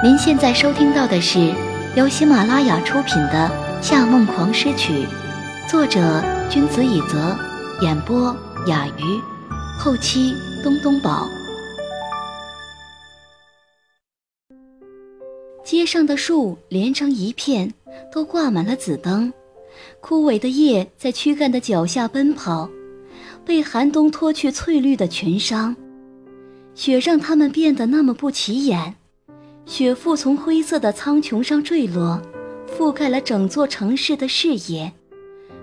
[0.00, 1.52] 您现在收听到的是
[1.96, 3.50] 由喜马拉雅出品的
[3.82, 4.92] 《夏梦狂诗曲》，
[5.68, 7.36] 作者君子以泽，
[7.82, 8.32] 演播
[8.68, 9.20] 雅鱼，
[9.76, 10.32] 后期
[10.62, 11.28] 东东宝。
[15.64, 17.74] 街上的树连成一片，
[18.12, 19.32] 都挂满了紫灯，
[20.00, 22.70] 枯萎的叶在躯干的脚下奔跑，
[23.44, 25.74] 被寒冬脱去翠绿的裙裳。
[26.76, 28.94] 雪让它们变得那么不起眼，
[29.68, 32.18] 雪覆从灰色的苍穹上坠落，
[32.66, 34.90] 覆盖了整座城市的视野，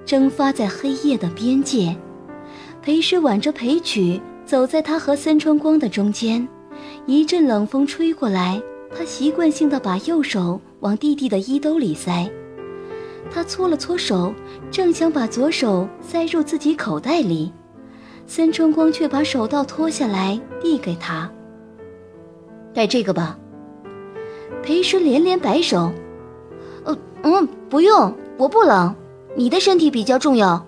[0.05, 1.97] 蒸发在黑夜的边界。
[2.83, 6.47] 裴师挽着裴曲走在他和森川光的中间，
[7.07, 8.61] 一阵冷风吹过来，
[8.95, 12.29] 他习惯性的把右手往弟弟的衣兜里塞，
[13.31, 14.31] 他搓了搓手，
[14.69, 17.51] 正想把左手塞入自己口袋里。
[18.27, 21.27] 森春光却把手套脱下来递给他，
[22.71, 23.35] 戴这个吧。
[24.63, 25.91] 裴师连连摆手，
[26.83, 28.93] 呃嗯，不用，我不冷，
[29.35, 30.65] 你的身体比较重要。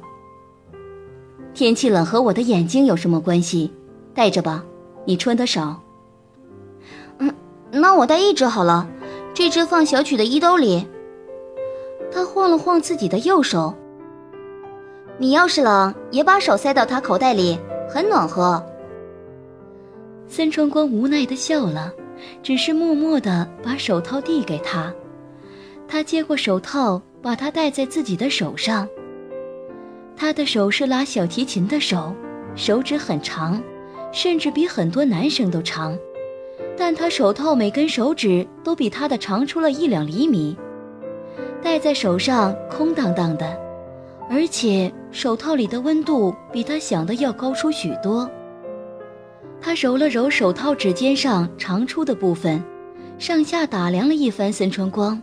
[1.53, 3.71] 天气冷和我的眼睛有什么关系？
[4.13, 4.63] 戴着吧，
[5.05, 5.81] 你穿的少。
[7.17, 7.33] 嗯，
[7.71, 8.87] 那我戴一只好了，
[9.33, 10.85] 这只放小曲的衣兜里。
[12.11, 13.73] 他晃了晃自己的右手。
[15.17, 18.63] 你要是冷，也把手塞到他口袋里，很暖和。
[20.27, 21.91] 三川光无奈的笑了，
[22.41, 24.93] 只是默默的把手套递给他。
[25.87, 28.87] 他接过手套，把它戴在自己的手上。
[30.15, 32.13] 他的手是拉小提琴的手，
[32.55, 33.61] 手指很长，
[34.11, 35.97] 甚至比很多男生都长。
[36.75, 40.57] 但他手套每根手指都比他的长出了一两厘米，
[41.61, 43.57] 戴在手上空荡荡的。
[44.29, 48.29] 而且手套里的温度比他想的要高出许多。
[49.59, 52.63] 他揉了揉手套指尖上长出的部分，
[53.17, 55.21] 上下打量了一番森川光。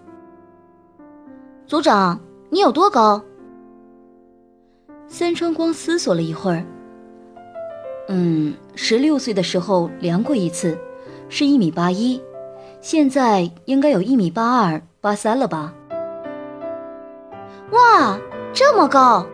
[1.66, 3.22] 组长，你有多高？
[5.06, 6.64] 森川光思索了一会儿，
[8.08, 10.76] 嗯，十六岁的时候量过一次，
[11.28, 12.20] 是一米八一，
[12.80, 15.72] 现在应该有一米八二、八三了吧？
[17.70, 18.18] 哇！
[18.52, 19.26] 这么高，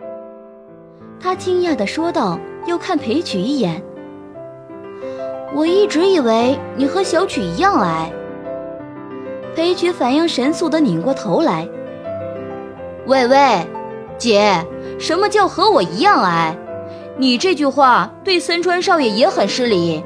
[1.19, 3.83] 他惊讶地说道，又看裴曲一眼。
[5.53, 8.11] 我一直以为你和小曲一样矮。
[9.55, 11.67] 裴曲反应神速地拧过头来。
[13.05, 13.67] 喂喂，
[14.17, 14.65] 姐，
[14.99, 16.55] 什么叫和我一样矮？
[17.17, 20.03] 你这句话对森川少爷也很失礼。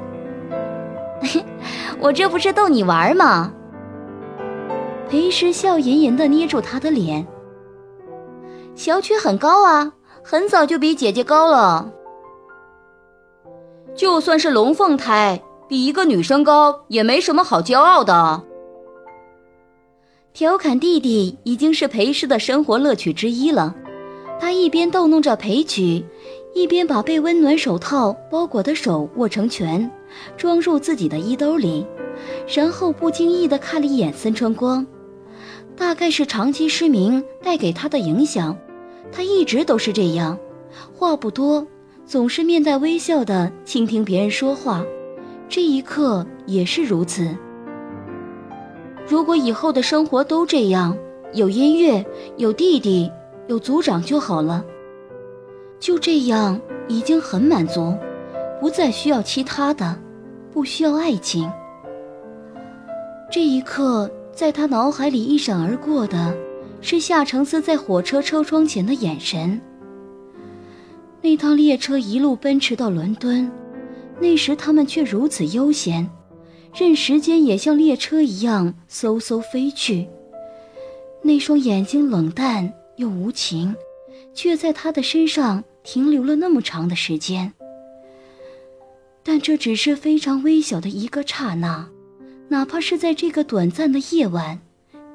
[1.99, 3.51] 我这不是逗你玩吗？
[5.07, 7.25] 裴师笑吟吟地捏住他的脸。
[8.73, 11.91] 小曲很高啊，很早就比姐姐高了。
[13.95, 18.43] 就算是龙凤胎，比一个女生高也没什么好骄傲的。
[20.33, 23.73] 调侃弟弟已经是裴氏的生活乐趣之一了。
[24.37, 26.03] 他一边逗弄着裴曲，
[26.53, 29.89] 一边把被温暖手套包裹的手握成拳，
[30.35, 31.87] 装入自己的衣兜里，
[32.53, 34.85] 然后不经意地看了一眼森川光。
[35.77, 38.57] 大概是长期失明带给他的影响。
[39.09, 40.37] 他一直都是这样，
[40.93, 41.65] 话不多，
[42.05, 44.83] 总是面带微笑的倾听别人说话。
[45.49, 47.35] 这一刻也是如此。
[49.07, 50.95] 如果以后的生活都这样，
[51.33, 52.05] 有音乐，
[52.37, 53.11] 有弟弟，
[53.47, 54.63] 有组长就好了。
[55.79, 57.95] 就这样已经很满足，
[58.59, 59.97] 不再需要其他的，
[60.51, 61.51] 不需要爱情。
[63.31, 66.35] 这一刻，在他脑海里一闪而过的。
[66.81, 69.59] 是夏承思在火车车窗前的眼神。
[71.25, 73.51] 那趟列车一路奔驰到伦敦，
[74.21, 76.07] 那时他们却如此悠闲，
[76.71, 80.07] 任时间也像列车一样嗖嗖飞去。
[81.23, 83.75] 那双眼睛冷淡又无情，
[84.35, 87.51] 却在他的身上停留了那么长的时间。
[89.23, 91.89] 但这只是非常微小的一个刹那，
[92.49, 94.61] 哪怕是在这个短暂的夜晚。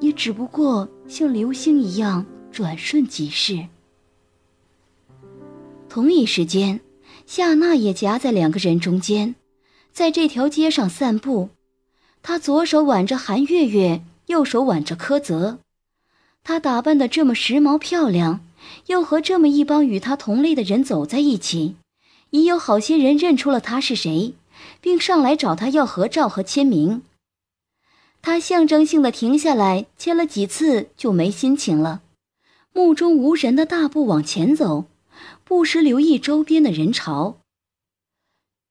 [0.00, 3.64] 也只不过像流星一样转瞬即逝。
[5.90, 6.78] 同一时间，
[7.26, 9.34] 夏娜也夹在两个人中间，
[9.92, 11.48] 在这条街上散步。
[12.22, 15.58] 她左手挽着韩月月，右手挽着柯泽。
[16.44, 18.38] 她打扮的这么时髦漂亮，
[18.86, 21.74] 又和这么一帮与她同类的人走在一起，
[22.30, 24.34] 已有好些人认出了她是谁，
[24.80, 27.02] 并上来找她要合照和签名。
[28.22, 32.02] 他象征性的停下来，签了几次就没心情了，
[32.72, 34.84] 目中无人的大步往前走，
[35.50, 37.40] 不时留意周边的人潮。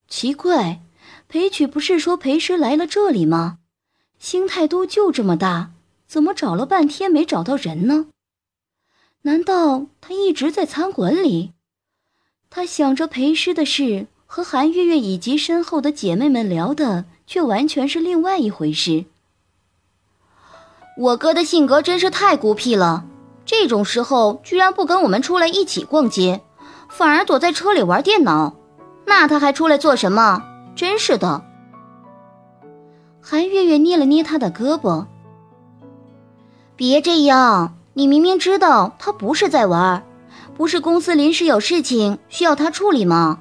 [0.08, 0.82] 奇怪，
[1.28, 3.58] 裴曲不是说裴师来了这里吗？
[4.18, 5.72] 星太都就这么大，
[6.08, 8.08] 怎么找了半天没找到人呢？
[9.24, 11.52] 难道他一直在餐馆里？
[12.50, 19.04] 他想着陪师的事，和韩月月以及身后的姐妹们聊的，却完全是另外一回事。
[20.98, 23.06] 我哥的性格真是太孤僻了，
[23.46, 26.42] 这种时候居然不跟我们出来一起逛街，
[26.90, 28.54] 反而躲在车里玩电脑，
[29.06, 30.44] 那他还出来做什么？
[30.76, 31.44] 真是的。
[33.22, 35.06] 韩月月捏了捏他的胳膊，
[36.76, 40.04] 别这样，你明明知道他不是在玩。
[40.58, 43.40] 不是公司临时有事情需要他处理吗？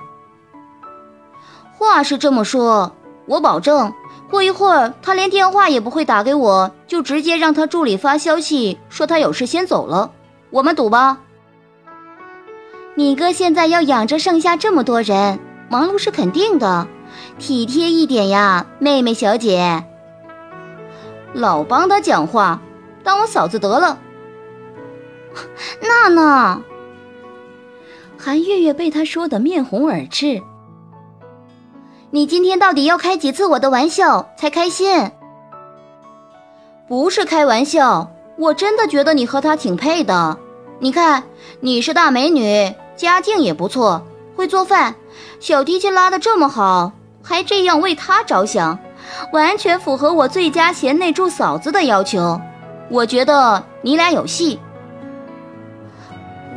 [1.76, 2.92] 话是这么说，
[3.26, 3.92] 我保证
[4.30, 10.12] 过一会儿他连电话也不会打给我，就直接让他助理发消息说他有事先走了。
[10.50, 11.18] 我们赌吧。
[12.98, 16.88] 你哥现在要养着剩下这么多人，忙碌是肯定的，
[17.38, 19.84] 体贴一点呀，妹妹小姐。
[21.32, 22.60] 老帮他讲话，
[23.04, 24.00] 当我嫂子得了。
[25.80, 26.60] 娜娜。
[28.18, 30.42] 韩月月被他说得面红耳赤。
[32.10, 35.12] 你今天到底要开几次我的玩笑才开心？
[36.88, 40.36] 不是开玩笑，我真的觉得你和他挺配的。
[40.80, 41.22] 你看，
[41.60, 44.04] 你是大美女，家境也不错，
[44.36, 44.96] 会做饭，
[45.40, 46.92] 小提琴拉得这么好，
[47.22, 48.78] 还这样为他着想，
[49.32, 52.40] 完全符合我最佳贤内助嫂子的要求。
[52.90, 54.58] 我觉得你俩有戏。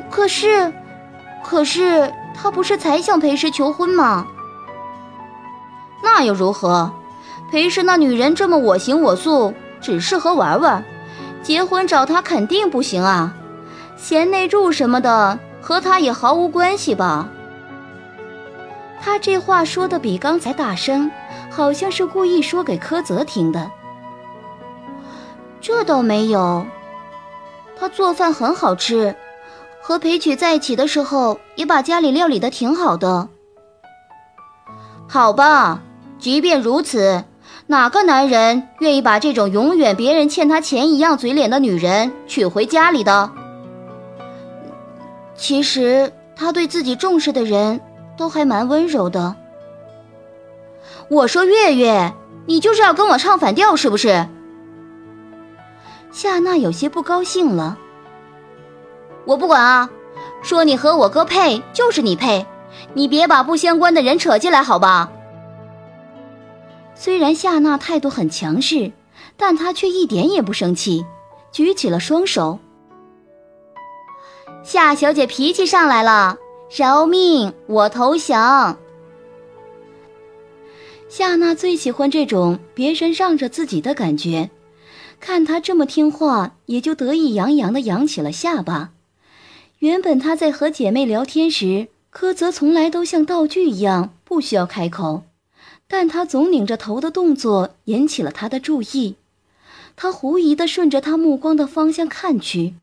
[0.10, 0.74] 可是。
[1.44, 4.28] 可是他不是才向裴氏求婚吗？
[6.04, 6.92] 那又如何？
[7.52, 9.52] 裴氏那女人这么我行我素，
[9.82, 10.86] 只适合玩玩，
[11.42, 13.34] 结婚找他肯定不行啊！
[13.98, 15.38] 贤内助什么的，
[15.72, 17.30] 和他也毫无关系吧？
[19.02, 21.10] 他这话说的比刚才大声，
[21.50, 23.72] 好像是故意说给柯泽听的。
[25.62, 26.66] 这倒没有，
[27.80, 29.16] 他做饭很好吃。
[29.82, 33.30] 和裴曲在一起的时候，也把家里料理的挺好的。
[35.08, 35.80] 好吧，
[36.20, 37.24] 即便如此，
[37.68, 43.32] 哪个男人愿意把这种永远别人欠他钱一样嘴脸的女人娶回家里的？
[45.42, 47.82] 其实他对自己重视的人
[48.16, 49.36] 都还蛮温柔的。
[51.10, 52.14] 我说月月，
[52.46, 54.28] 你就是要跟我唱反调是不是？
[56.12, 57.76] 夏娜有些不高兴了。
[59.26, 59.90] 我不管啊，
[60.44, 62.46] 说你和我哥配就是你配，
[62.94, 65.12] 你别把不相关的人扯进来，好吧？
[66.94, 68.92] 虽然夏娜态度很强势，
[69.38, 71.04] 但她却一点也不生气，
[71.52, 72.60] 举起了双手。
[74.64, 76.38] 夏小姐脾气上来了，
[76.70, 78.78] 饶命，我投降。
[81.10, 84.52] 夏娜最喜欢这种别人让着自己的感觉，
[85.20, 88.92] 看她这么听话，也就得意洋洋的扬起了下巴。
[89.80, 95.24] 原本她在和姐妹聊天时，柯泽从来都像道具一样，不需要开口，
[95.88, 99.16] 但他总拧着头的动作引起了他的注意。
[99.96, 102.76] 他狐疑的顺着他目光的方向看去，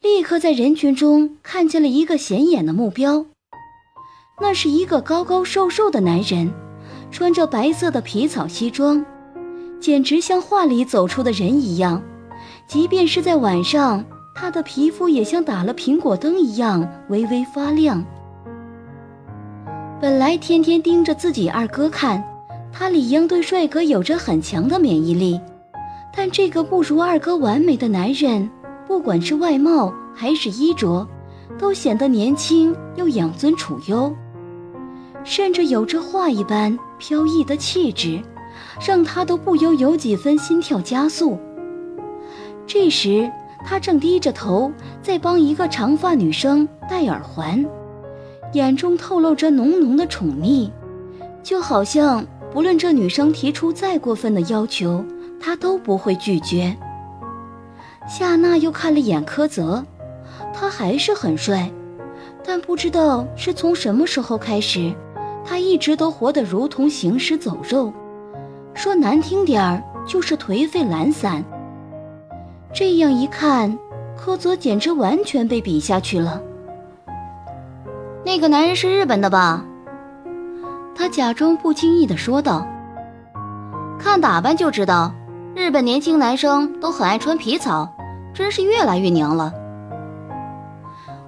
[0.00, 3.26] 立刻在人群中看见了一个显眼的目标。
[4.40, 6.52] 那是一个高高瘦瘦的男人，
[7.10, 9.04] 穿着白色的皮草西装，
[9.80, 12.02] 简直像画里走出的人一样。
[12.66, 14.04] 即便是在晚上。
[14.40, 18.04] 他的皮肤也像打了苹果灯一样微微发亮。
[20.00, 22.22] 本来天天盯着自己二哥看，
[22.72, 25.40] 他理应对帅哥有着很强的免疫力，
[26.16, 28.48] 但这个不如二哥完美的男人，
[28.88, 31.06] 不管是外貌还是衣着，
[31.58, 34.12] 都显得年轻又养尊处优，
[35.22, 38.20] 甚至有着画一般飘逸的气质，
[38.84, 41.38] 让他都不由有几分心跳加速。
[42.66, 43.30] 这时。
[43.66, 47.62] 他正低着头在帮一个长发女生戴耳环，
[48.52, 50.70] 眼中透露着浓浓的宠溺，
[51.42, 55.04] 就好像不论这女生提出再过分的要求，
[55.40, 56.74] 他都不会拒绝。
[58.08, 59.84] 夏娜又看了眼柯泽，
[60.54, 61.70] 他还是很帅，
[62.42, 64.90] 但不知道是从什么时候开始，
[65.44, 67.92] 他一直都活得如同行尸走肉，
[68.72, 71.44] 说难听点儿就是颓废懒散。
[72.72, 73.78] 这样一看，
[74.16, 76.40] 柯泽简直完全被比下去了。
[78.24, 79.62] 那个男人是日本的吧？
[80.94, 82.66] 他假装不经意地说道。
[83.98, 85.12] 看打扮就知道，
[85.54, 87.90] 日本年轻男生都很爱穿皮草，
[88.38, 89.52] 真是越来越娘了。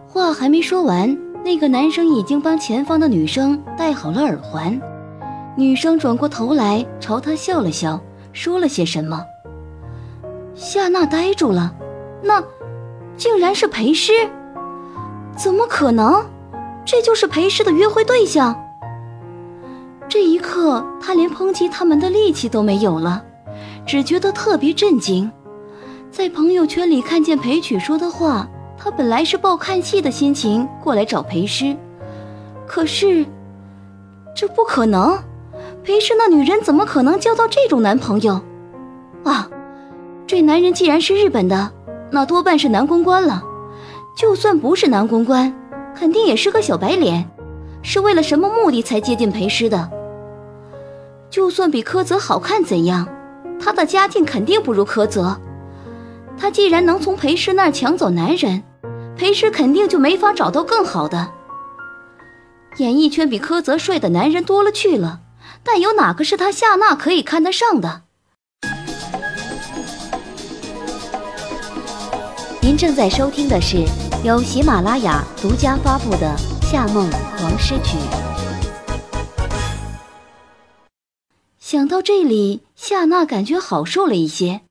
[0.07, 4.81] 话还没说完，那个男生已经帮前方的女生戴好了耳环。
[5.57, 8.01] 女生转过头来朝他笑了笑，
[8.33, 9.25] 说了些什么。
[10.55, 11.75] 夏娜呆住了，
[12.23, 12.41] 那
[13.17, 14.13] 竟然是裴师！
[15.37, 16.25] 怎么可能？
[16.85, 18.57] 这就是裴师的约会对象？
[20.09, 23.25] 这一刻，他连抨击他们的力气都没有了，
[23.85, 25.29] 只觉得特别震惊。
[26.11, 31.77] 在朋友圈里看见裴曲说的话，他本来是抱看戏的心情过来找裴师，
[32.67, 33.25] 可是
[34.35, 35.17] 这不可能，
[35.85, 38.41] 裴师那女人怎么可能交到这种男朋友？
[39.23, 39.49] 啊，
[40.27, 41.71] 这男人既然是日本的，
[42.11, 43.45] 那多半是男公关了。
[44.17, 45.55] 就算不是男公关，
[45.95, 47.25] 肯定也是个小白脸，
[47.83, 49.89] 是为了什么目的才接近裴师的？
[51.31, 53.07] 就算比柯泽好看怎样？
[53.61, 55.41] 他的家境肯定不如柯泽。
[56.41, 58.63] 他既然能从裴师那儿抢走男人，
[59.15, 61.31] 裴师肯定就没法找到更好的。
[62.79, 65.21] 演艺圈比柯泽帅的男人多了去了，
[65.63, 68.05] 但有哪个是他夏娜可以看得上的？
[72.63, 73.85] 您正在收听的是
[74.25, 76.35] 由喜马拉雅独家发布的
[76.71, 77.99] 《夏梦狂诗曲》。
[81.59, 84.63] 想到这里，夏娜感觉好受了一些。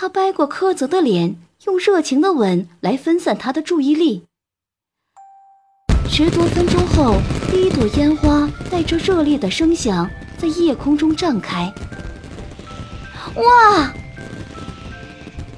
[0.00, 4.22] 他掰过柯泽的脸，用热情的吻来分散他的注意力。
[6.08, 7.16] 十多分钟后，
[7.50, 11.74] 第一朵烟花带着热烈的声响在夜空中绽开。
[13.34, 13.92] 哇！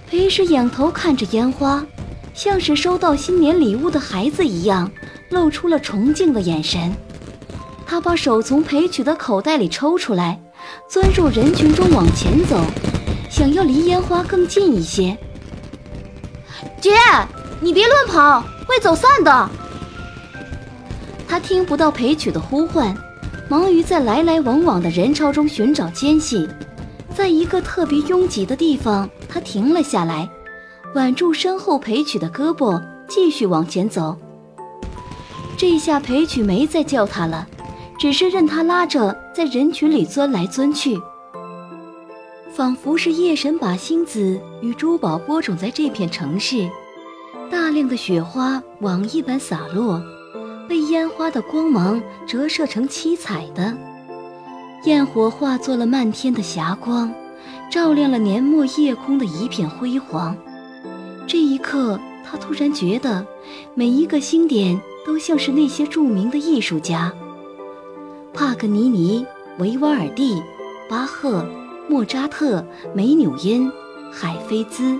[0.08, 1.84] 裴时仰头看着烟花，
[2.32, 4.90] 像是收到新年礼物的孩子一样，
[5.28, 6.90] 露出了崇敬的眼神。
[7.86, 10.40] 他把手从裴曲的口袋里抽出来，
[10.88, 12.58] 钻入人群中往前走。
[13.30, 15.16] 想要离烟花更近一些，
[16.80, 16.90] 姐，
[17.60, 19.48] 你别乱跑，会走散的。
[21.28, 22.94] 他听不到裴曲的呼唤，
[23.48, 26.46] 忙于在来来往往的人潮中寻找间隙。
[27.14, 30.28] 在一个特别拥挤的地方，他停了下来，
[30.94, 34.16] 挽住身后裴曲的胳膊，继续往前走。
[35.56, 37.46] 这下裴曲没再叫他了，
[37.98, 41.00] 只是任他拉着在人群里钻来钻去。
[42.60, 46.68] 仿佛是夜神把星子与珠宝播种在这片城市，
[47.50, 49.98] 大量的雪花网一般洒落，
[50.68, 53.74] 被烟花的光芒折射成七彩的。
[54.84, 57.10] 焰火化作了漫天的霞光，
[57.70, 60.36] 照亮了年末夜空的一片辉煌。
[61.26, 63.26] 这一刻，他突然觉得，
[63.74, 67.10] 每一个星点都像是那些著名的艺术家：
[68.34, 69.24] 帕格尼尼、
[69.58, 70.42] 维瓦尔第、
[70.90, 71.42] 巴赫。
[71.90, 73.68] 莫扎特、梅纽因、
[74.12, 74.96] 海菲兹，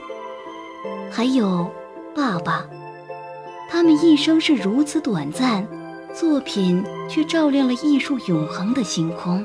[1.08, 1.70] 还有
[2.16, 2.66] 爸爸，
[3.70, 5.64] 他们一生是如此短暂，
[6.12, 9.44] 作品却照亮了艺术永恒的星空。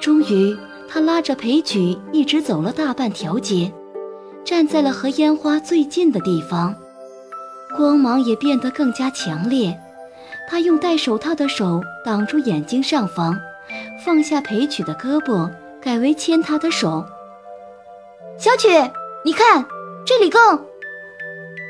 [0.00, 0.56] 终于，
[0.88, 3.70] 他拉着裴曲一直走了大半条街，
[4.46, 6.74] 站在了和烟花最近的地方，
[7.76, 9.78] 光芒也变得更加强烈。
[10.48, 13.38] 他用戴手套的手挡住眼睛上方，
[14.02, 15.50] 放下裴曲的胳膊。
[15.80, 17.04] 改为牵他的手。
[18.38, 18.68] 小曲，
[19.24, 19.64] 你看，
[20.04, 20.40] 这里更。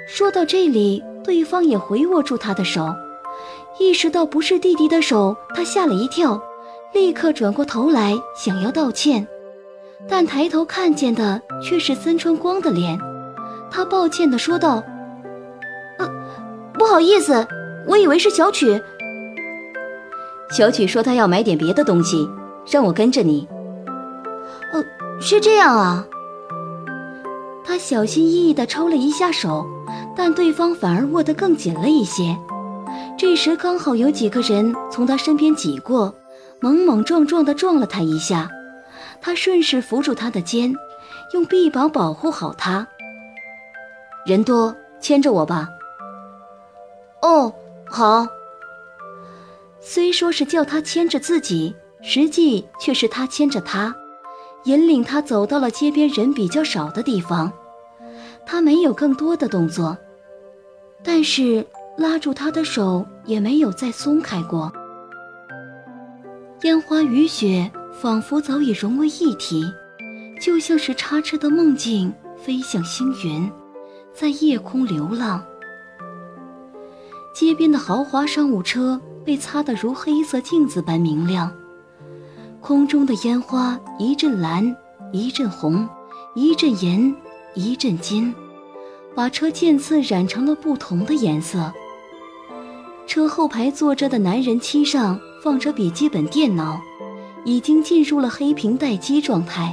[0.09, 2.95] 说到这里，对方也回握住他的手，
[3.79, 6.41] 意识到不是弟弟的手，他吓了一跳，
[6.93, 9.27] 立刻转过头来想要道歉，
[10.09, 12.99] 但抬头看见的却是森春光的脸。
[13.71, 14.83] 他抱歉地说道
[15.99, 16.09] ：“呃，
[16.75, 17.47] 不好意思，
[17.87, 18.81] 我以为是小曲。”
[20.51, 22.29] 小曲说他要买点别的东西，
[22.71, 23.47] 让我跟着你。
[25.21, 26.07] 是这样啊。
[27.65, 29.67] 他小心翼翼地抽了一下手，
[30.17, 32.37] 但对方反而握得更紧了一些。
[33.19, 36.15] 这时刚好有几个人从他身边挤过，
[36.61, 38.49] 猛猛撞撞地撞了他一下。
[39.21, 40.73] 他顺势扶住他的肩，
[41.33, 42.87] 用臂膀保护好他。
[44.25, 45.69] 人多，牵着我吧。
[47.23, 47.53] 哦，
[47.89, 48.27] 好。
[49.81, 53.95] 虽说是叫他牵着自己，实际却是他牵着他。
[54.67, 57.53] 引领他走到了街边人比较少的地方，
[58.45, 59.97] 他没有更多的动作，
[61.05, 61.65] 但是
[61.97, 64.73] 拉住他的手也没有再松开过。
[66.63, 69.65] 烟花雨雪仿佛早已融为一体，
[70.41, 73.49] 就像是插翅的梦境飞向星云，
[74.13, 75.41] 在夜空流浪。
[77.33, 81.53] 街边的豪华商务车被擦得如黑色镜子般明亮。
[82.67, 84.77] 空中的烟花一阵蓝，
[85.13, 85.89] 一阵红，
[86.35, 87.15] 一阵银，
[87.55, 88.35] 一阵金，
[89.15, 91.73] 把车渐次染成了不同的颜色。
[93.07, 96.81] 车后排坐着的男人膝上放着笔记本电脑，
[97.45, 99.73] 已经进入了黑屏待机状态。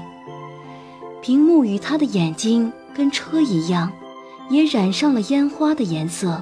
[1.19, 3.91] 屏幕与他的眼睛跟车一样，
[4.51, 6.39] 也染上了烟花的颜色。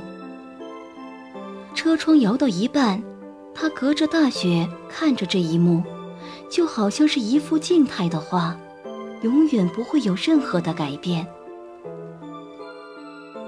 [1.74, 3.02] 车窗摇到一半，
[3.56, 5.82] 他隔着大雪看着这一幕，
[6.52, 8.56] 就好像是一幅静态的画，
[9.22, 11.26] 永远不会有任何的改变。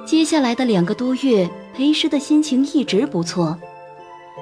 [0.05, 3.57] 接下来的两个多月，裴师的心情一直不错。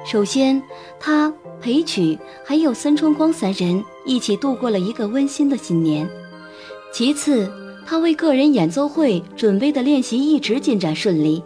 [0.05, 0.61] 首先，
[0.99, 6.07] 他、裴曲还有森川光三人一起度过了一个温馨的新年。
[6.93, 7.51] 其次，
[7.85, 11.43] 他为个人演奏会准备的练习一直进展顺利。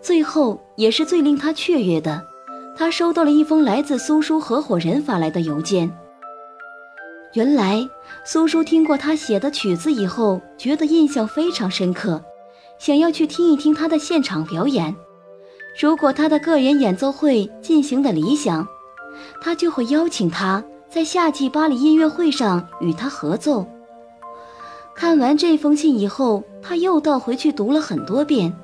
[0.00, 2.22] 最后，也是最令他雀跃的，
[2.76, 5.90] 他收到了一封来自苏叔合伙人发来的邮件。
[7.34, 7.88] 原来，
[8.24, 12.22] 苏叔听过他写的曲子以后，觉得印象非常深刻，
[12.78, 14.94] 想要去听一听他的现场表演。
[15.80, 18.64] 如果他的个人演奏会进行的理想，
[19.40, 23.66] 他就会邀请他在夏季巴黎音乐会上与他合奏。
[24.94, 28.56] 看完这封信以后，他又倒回去读了很多遍，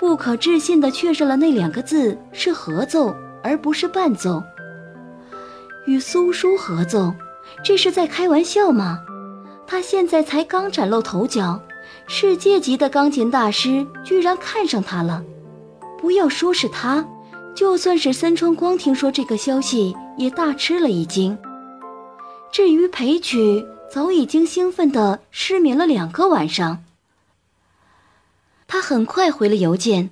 [0.00, 4.42] 不可置信地确认了那两个字是合奏，而不是伴奏。
[5.86, 7.14] 与苏叔合奏，
[7.62, 9.00] 这是在开玩笑吗？
[9.66, 11.60] 他现在才刚崭露头角，
[12.06, 15.24] 世界级的钢琴大师居然看上他了。
[15.98, 17.06] 不要说是他，
[17.54, 21.36] 就算是森川光听说这个消息，也大吃了一惊。
[22.52, 26.84] 至于裴曲，早已经兴奋的失眠了两个晚上。
[28.68, 30.10] 他很快回了邮件，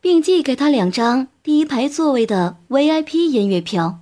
[0.00, 3.99] 并寄给他两张第一排座位的 VIP 音乐票。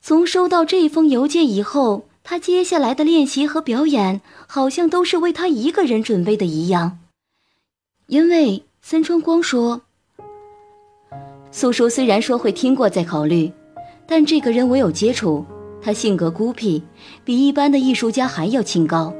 [0.00, 6.98] 从收到这封邮件以后，他接下来的练习和表演好像都是为他一个人准备的一样，
[8.06, 9.82] 因为森川光说。
[11.50, 13.50] 苏叔虽然说会听过再考虑，
[14.06, 15.44] 但这个人我有接触，
[15.82, 16.82] 他性格孤僻，
[17.24, 19.12] 比一般的艺术家还要清高。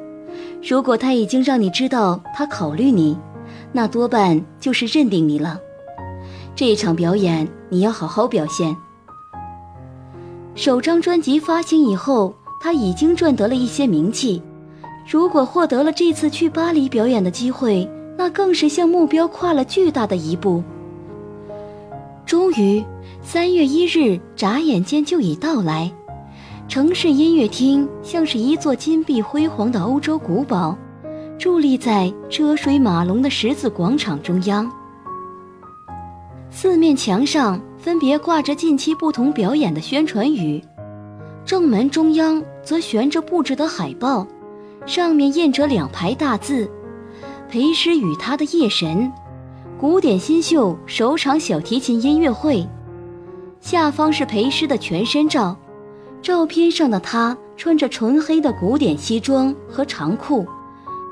[0.62, 3.16] 如果他已经让你知道他考虑你，
[3.72, 5.58] 那多半就是认定你了。
[6.54, 8.76] 这一场表演你要好好表现。
[10.58, 14.42] 首张专辑发行以后，他已经赚得了一些名气，
[15.08, 20.60] 如果获得了这次去巴黎表演的机会，那更是向目标跨了巨大的一步。
[22.26, 22.84] 终于，
[23.22, 25.88] 三月一日眨眼间就已到来。
[26.66, 30.76] 城市音乐厅像是一座金碧辉煌的欧洲古堡，
[31.38, 34.68] 伫立在车水马龙的十字广场中央。
[36.50, 40.62] 四面墙上分别挂着近期不同表演的宣传语，
[41.46, 44.26] 正门中央则悬着布置的海报，
[44.84, 46.70] 上面印着两排大字
[47.48, 49.10] ：“裴师与他的夜神。”
[49.80, 52.62] 古典新秀首场小提琴音乐会，
[53.58, 55.56] 下方是裴师的全身照，
[56.20, 60.46] 照片上的他穿着纯黑的古典西装和长裤，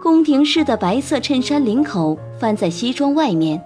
[0.02, 3.58] 宫廷式的白色衬衫领口翻在西装外面，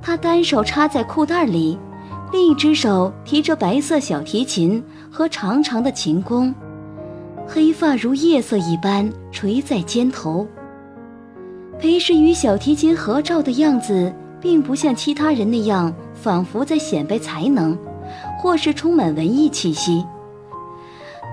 [0.00, 1.78] 他单手插在裤袋里，
[2.32, 6.54] 另一只手提着白色小提琴和长长的琴弓，
[7.46, 10.46] 黑发如夜色一般垂在肩头。
[11.80, 17.76] 裴师与小提琴合照的样子，并不像其他人那样，仿佛在显摆才能，
[18.38, 20.04] 或是充满文艺气息。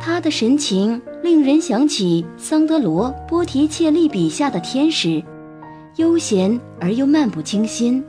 [0.01, 5.23] 他的神情令人想起桑德罗·波提切利笔下的天使，
[5.97, 8.03] 悠闲而又漫不经心。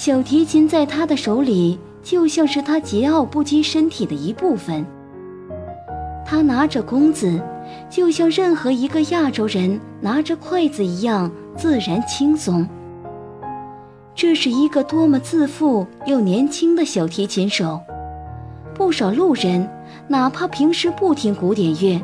[0.00, 4.82] 小提琴在他的手里，就像是他桀骜不羁身体的一部分。
[6.24, 7.38] 他拿着弓子。
[7.88, 12.66] 就像任何一个亚洲人拿着筷子一样自然轻松。
[14.14, 17.78] 这是一个多么自负又年轻的小提琴手。
[18.74, 19.68] 不少路人，
[20.08, 22.02] 哪怕平时不听古典乐，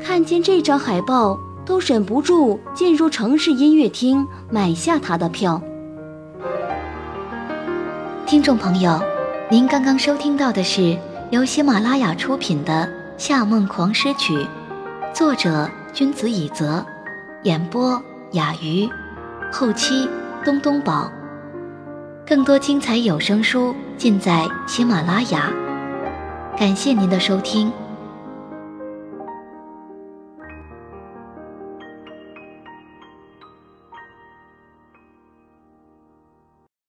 [0.00, 5.60] 看见这张海报都忍不住进入城市音乐厅买下他的票。
[8.26, 8.98] 听众朋友，
[9.50, 10.96] 您刚刚收听到的是
[11.30, 12.72] 由喜马拉雅出品的
[13.18, 14.34] 《夏梦狂诗曲》。
[15.12, 16.84] 作者君子以泽，
[17.42, 18.88] 演播雅鱼，
[19.52, 20.08] 后期
[20.42, 21.12] 东东宝。
[22.26, 25.50] 更多精彩有声书尽在喜马拉雅。
[26.56, 27.70] 感谢您的收听。